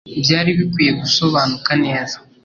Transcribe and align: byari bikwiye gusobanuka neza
byari 0.23 0.49
bikwiye 0.59 0.91
gusobanuka 1.01 1.71
neza 1.83 2.15